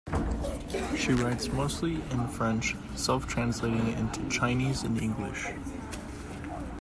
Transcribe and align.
She 0.97 1.11
writes 1.11 1.53
mostly 1.53 2.01
in 2.09 2.27
French, 2.29 2.73
self 2.95 3.27
translating 3.27 3.87
into 3.99 4.27
Chinese 4.29 4.81
and 4.81 4.99
English. 4.99 5.45